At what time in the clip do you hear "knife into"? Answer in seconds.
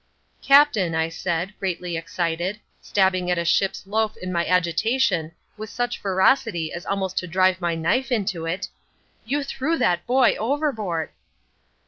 7.75-8.47